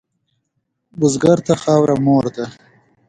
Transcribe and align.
بزګر 0.99 1.39
ته 1.47 1.53
خاوره 1.61 1.95
مور 2.05 2.25
ده 2.35 2.45